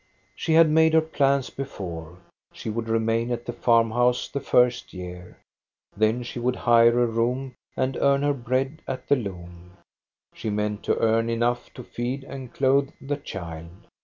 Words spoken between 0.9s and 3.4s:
her plans before. She would re* main